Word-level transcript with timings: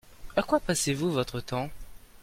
À 0.35 0.41
quoi 0.41 0.59
passez-vous 0.59 1.11
votre 1.11 1.39
temps? 1.41 1.69